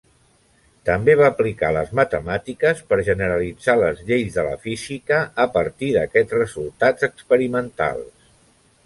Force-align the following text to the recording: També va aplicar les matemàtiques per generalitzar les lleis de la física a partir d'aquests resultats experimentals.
També 0.89 1.13
va 1.17 1.25
aplicar 1.33 1.67
les 1.75 1.91
matemàtiques 1.99 2.81
per 2.93 2.99
generalitzar 3.09 3.75
les 3.83 4.01
lleis 4.07 4.39
de 4.39 4.47
la 4.49 4.55
física 4.65 5.21
a 5.45 5.47
partir 5.59 5.91
d'aquests 5.99 6.37
resultats 6.41 7.09
experimentals. 7.11 8.11